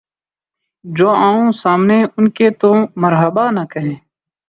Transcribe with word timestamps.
جو 0.85 1.09
آؤں 1.09 1.51
سامنے 1.51 1.97
ان 2.17 2.29
کے‘ 2.29 2.49
تو 2.61 2.73
مرحبا 2.95 3.49
نہ 3.51 3.63
کہیں 3.71 3.95